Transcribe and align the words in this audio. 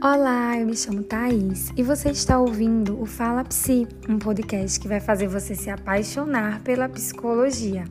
Olá, 0.00 0.56
eu 0.56 0.64
me 0.64 0.76
chamo 0.76 1.02
Thaís 1.02 1.72
e 1.76 1.82
você 1.82 2.10
está 2.10 2.38
ouvindo 2.38 3.02
o 3.02 3.04
Fala 3.04 3.42
Psi, 3.42 3.84
um 4.08 4.16
podcast 4.16 4.78
que 4.78 4.86
vai 4.86 5.00
fazer 5.00 5.26
você 5.26 5.56
se 5.56 5.70
apaixonar 5.70 6.60
pela 6.60 6.88
psicologia. 6.88 7.84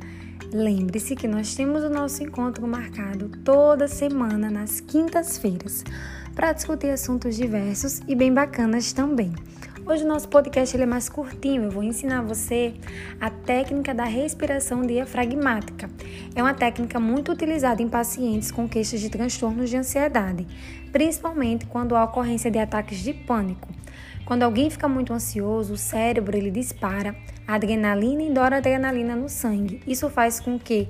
Lembre-se 0.53 1.17
que 1.17 1.27
nós 1.27 1.53
temos 1.53 1.83
o 1.83 1.89
nosso 1.89 2.23
encontro 2.23 2.65
marcado 2.65 3.27
toda 3.43 3.89
semana 3.89 4.49
nas 4.49 4.79
quintas-feiras 4.79 5.83
para 6.33 6.53
discutir 6.53 6.91
assuntos 6.91 7.35
diversos 7.35 7.99
e 8.07 8.15
bem 8.15 8.33
bacanas 8.33 8.93
também. 8.93 9.33
Hoje 9.89 10.03
o 10.03 10.07
nosso 10.07 10.27
podcast 10.27 10.75
ele 10.75 10.83
é 10.83 10.85
mais 10.85 11.07
curtinho, 11.07 11.63
eu 11.63 11.71
vou 11.71 11.81
ensinar 11.81 12.21
você 12.21 12.73
a 13.21 13.29
técnica 13.29 13.93
da 13.93 14.03
respiração 14.03 14.85
diafragmática. 14.85 15.89
É 16.35 16.43
uma 16.43 16.53
técnica 16.53 16.99
muito 16.99 17.31
utilizada 17.31 17.81
em 17.81 17.87
pacientes 17.87 18.51
com 18.51 18.67
queixas 18.67 18.99
de 18.99 19.09
transtornos 19.09 19.69
de 19.69 19.77
ansiedade, 19.77 20.45
principalmente 20.91 21.65
quando 21.67 21.95
há 21.95 22.03
ocorrência 22.03 22.51
de 22.51 22.59
ataques 22.59 22.99
de 22.99 23.13
pânico. 23.13 23.69
Quando 24.25 24.43
alguém 24.43 24.69
fica 24.69 24.89
muito 24.89 25.13
ansioso, 25.13 25.75
o 25.75 25.77
cérebro 25.77 26.35
ele 26.35 26.51
dispara 26.51 27.15
adrenalina 27.47 28.23
e 28.23 28.29
noradrenalina 28.29 29.15
no 29.15 29.29
sangue. 29.29 29.81
Isso 29.87 30.09
faz 30.09 30.37
com 30.41 30.59
que 30.59 30.89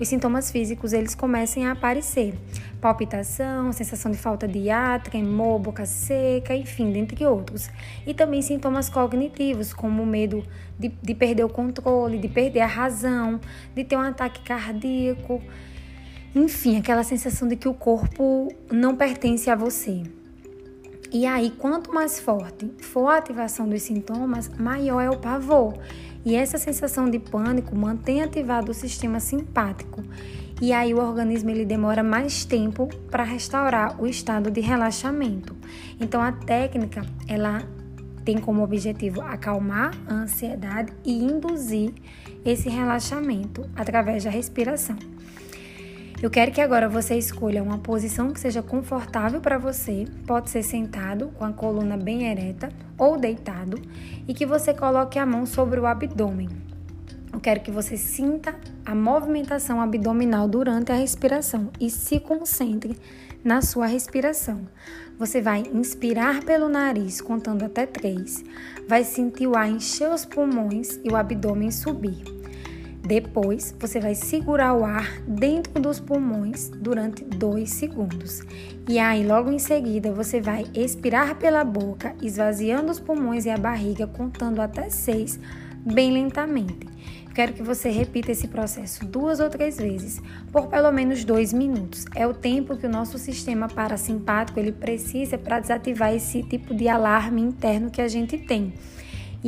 os 0.00 0.08
sintomas 0.08 0.50
físicos 0.50 0.92
eles 0.92 1.14
comecem 1.14 1.66
a 1.66 1.72
aparecer. 1.72 2.34
Palpitação, 2.80 3.72
sensação 3.72 4.10
de 4.10 4.18
falta 4.18 4.46
de 4.46 4.70
ar, 4.70 5.02
tremor, 5.02 5.58
boca 5.58 5.84
seca, 5.84 6.54
enfim, 6.54 6.92
dentre 6.92 7.24
outros. 7.26 7.68
E 8.06 8.14
também 8.14 8.40
sintomas 8.40 8.88
cognitivos, 8.88 9.72
como 9.72 10.06
medo 10.06 10.44
de, 10.78 10.88
de 11.02 11.14
perder 11.14 11.44
o 11.44 11.48
controle, 11.48 12.18
de 12.18 12.28
perder 12.28 12.60
a 12.60 12.66
razão, 12.66 13.40
de 13.74 13.82
ter 13.82 13.96
um 13.96 14.02
ataque 14.02 14.40
cardíaco. 14.42 15.42
Enfim, 16.34 16.78
aquela 16.78 17.02
sensação 17.02 17.48
de 17.48 17.56
que 17.56 17.68
o 17.68 17.74
corpo 17.74 18.54
não 18.70 18.94
pertence 18.94 19.50
a 19.50 19.56
você. 19.56 20.02
E 21.10 21.24
aí, 21.24 21.50
quanto 21.50 21.92
mais 21.92 22.20
forte 22.20 22.70
for 22.80 23.08
a 23.08 23.16
ativação 23.16 23.66
dos 23.66 23.82
sintomas, 23.82 24.50
maior 24.58 25.00
é 25.00 25.08
o 25.08 25.16
pavor. 25.16 25.74
E 26.24 26.34
essa 26.34 26.58
sensação 26.58 27.08
de 27.08 27.18
pânico 27.18 27.74
mantém 27.74 28.22
ativado 28.22 28.70
o 28.70 28.74
sistema 28.74 29.18
simpático. 29.18 30.02
E 30.60 30.72
aí 30.72 30.92
o 30.92 30.98
organismo 30.98 31.50
ele 31.50 31.64
demora 31.64 32.02
mais 32.02 32.44
tempo 32.44 32.88
para 33.10 33.22
restaurar 33.22 34.00
o 34.00 34.06
estado 34.06 34.50
de 34.50 34.60
relaxamento. 34.60 35.56
Então 35.98 36.20
a 36.20 36.32
técnica 36.32 37.02
ela 37.26 37.62
tem 38.24 38.36
como 38.36 38.62
objetivo 38.62 39.22
acalmar 39.22 39.94
a 40.06 40.12
ansiedade 40.12 40.92
e 41.04 41.24
induzir 41.24 41.94
esse 42.44 42.68
relaxamento 42.68 43.64
através 43.74 44.24
da 44.24 44.30
respiração. 44.30 44.98
Eu 46.20 46.30
quero 46.30 46.50
que 46.50 46.60
agora 46.60 46.88
você 46.88 47.16
escolha 47.16 47.62
uma 47.62 47.78
posição 47.78 48.32
que 48.32 48.40
seja 48.40 48.60
confortável 48.60 49.40
para 49.40 49.56
você. 49.56 50.04
Pode 50.26 50.50
ser 50.50 50.64
sentado, 50.64 51.28
com 51.38 51.44
a 51.44 51.52
coluna 51.52 51.96
bem 51.96 52.24
ereta, 52.28 52.70
ou 52.98 53.16
deitado, 53.16 53.80
e 54.26 54.34
que 54.34 54.44
você 54.44 54.74
coloque 54.74 55.16
a 55.16 55.24
mão 55.24 55.46
sobre 55.46 55.78
o 55.78 55.86
abdômen. 55.86 56.48
Eu 57.32 57.38
quero 57.38 57.60
que 57.60 57.70
você 57.70 57.96
sinta 57.96 58.56
a 58.84 58.96
movimentação 58.96 59.80
abdominal 59.80 60.48
durante 60.48 60.90
a 60.90 60.96
respiração 60.96 61.70
e 61.78 61.88
se 61.88 62.18
concentre 62.18 62.98
na 63.44 63.62
sua 63.62 63.86
respiração. 63.86 64.66
Você 65.20 65.40
vai 65.40 65.62
inspirar 65.72 66.42
pelo 66.42 66.68
nariz, 66.68 67.20
contando 67.20 67.64
até 67.64 67.86
três. 67.86 68.42
Vai 68.88 69.04
sentir 69.04 69.46
o 69.46 69.56
ar 69.56 69.70
encher 69.70 70.10
os 70.10 70.24
pulmões 70.24 70.98
e 71.04 71.10
o 71.10 71.16
abdômen 71.16 71.70
subir. 71.70 72.37
Depois, 73.02 73.74
você 73.78 74.00
vai 74.00 74.14
segurar 74.14 74.74
o 74.74 74.84
ar 74.84 75.20
dentro 75.26 75.80
dos 75.80 75.98
pulmões 75.98 76.68
durante 76.68 77.24
2 77.24 77.70
segundos. 77.70 78.42
E 78.88 78.98
aí, 78.98 79.26
logo 79.26 79.50
em 79.50 79.58
seguida, 79.58 80.12
você 80.12 80.40
vai 80.40 80.66
expirar 80.74 81.36
pela 81.36 81.64
boca, 81.64 82.14
esvaziando 82.20 82.90
os 82.90 83.00
pulmões 83.00 83.46
e 83.46 83.50
a 83.50 83.56
barriga, 83.56 84.06
contando 84.06 84.60
até 84.60 84.90
6, 84.90 85.40
bem 85.84 86.12
lentamente. 86.12 86.86
Quero 87.34 87.52
que 87.52 87.62
você 87.62 87.88
repita 87.88 88.32
esse 88.32 88.48
processo 88.48 89.04
duas 89.04 89.38
ou 89.38 89.48
três 89.48 89.76
vezes, 89.76 90.20
por 90.50 90.66
pelo 90.66 90.90
menos 90.90 91.24
dois 91.24 91.52
minutos. 91.52 92.04
É 92.16 92.26
o 92.26 92.34
tempo 92.34 92.76
que 92.76 92.84
o 92.84 92.90
nosso 92.90 93.16
sistema 93.16 93.68
parasimpático 93.68 94.58
ele 94.58 94.72
precisa 94.72 95.38
para 95.38 95.60
desativar 95.60 96.12
esse 96.12 96.42
tipo 96.42 96.74
de 96.74 96.88
alarme 96.88 97.40
interno 97.40 97.90
que 97.90 98.02
a 98.02 98.08
gente 98.08 98.36
tem 98.36 98.74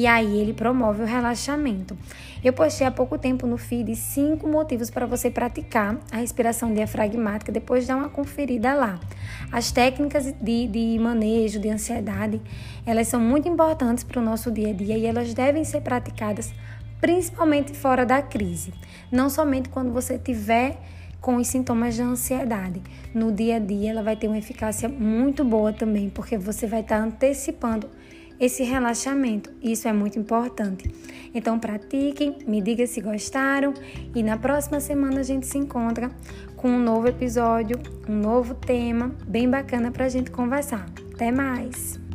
e 0.00 0.06
aí 0.06 0.40
ele 0.40 0.54
promove 0.54 1.02
o 1.02 1.04
relaxamento. 1.04 1.94
Eu 2.42 2.54
postei 2.54 2.86
há 2.86 2.90
pouco 2.90 3.18
tempo 3.18 3.46
no 3.46 3.58
feed 3.58 3.94
cinco 3.94 4.48
motivos 4.48 4.88
para 4.88 5.04
você 5.04 5.30
praticar 5.30 5.98
a 6.10 6.16
respiração 6.16 6.72
diafragmática, 6.72 7.52
depois 7.52 7.86
dá 7.86 7.94
uma 7.96 8.08
conferida 8.08 8.72
lá. 8.72 8.98
As 9.52 9.70
técnicas 9.70 10.32
de, 10.40 10.66
de 10.68 10.98
manejo 10.98 11.60
de 11.60 11.68
ansiedade, 11.68 12.40
elas 12.86 13.08
são 13.08 13.20
muito 13.20 13.46
importantes 13.46 14.02
para 14.02 14.18
o 14.18 14.24
nosso 14.24 14.50
dia 14.50 14.70
a 14.70 14.72
dia 14.72 14.96
e 14.96 15.04
elas 15.04 15.34
devem 15.34 15.64
ser 15.64 15.82
praticadas 15.82 16.50
principalmente 16.98 17.74
fora 17.74 18.06
da 18.06 18.22
crise, 18.22 18.72
não 19.12 19.28
somente 19.28 19.68
quando 19.68 19.92
você 19.92 20.18
tiver 20.18 20.78
com 21.20 21.36
os 21.36 21.46
sintomas 21.46 21.94
de 21.94 22.00
ansiedade. 22.00 22.80
No 23.14 23.30
dia 23.30 23.56
a 23.56 23.58
dia, 23.58 23.90
ela 23.90 24.02
vai 24.02 24.16
ter 24.16 24.28
uma 24.28 24.38
eficácia 24.38 24.88
muito 24.88 25.44
boa 25.44 25.74
também, 25.74 26.08
porque 26.08 26.38
você 26.38 26.66
vai 26.66 26.80
estar 26.80 27.02
antecipando 27.02 27.86
esse 28.40 28.64
relaxamento. 28.64 29.50
Isso 29.62 29.86
é 29.86 29.92
muito 29.92 30.18
importante. 30.18 30.90
Então 31.34 31.58
pratiquem, 31.58 32.38
me 32.46 32.60
diga 32.60 32.86
se 32.86 33.00
gostaram 33.00 33.74
e 34.14 34.22
na 34.22 34.36
próxima 34.36 34.80
semana 34.80 35.20
a 35.20 35.22
gente 35.22 35.46
se 35.46 35.58
encontra 35.58 36.10
com 36.56 36.68
um 36.68 36.82
novo 36.82 37.06
episódio, 37.06 37.78
um 38.08 38.16
novo 38.16 38.54
tema 38.54 39.14
bem 39.26 39.48
bacana 39.48 39.90
para 39.90 40.06
a 40.06 40.08
gente 40.08 40.30
conversar. 40.30 40.86
Até 41.14 41.30
mais! 41.30 42.09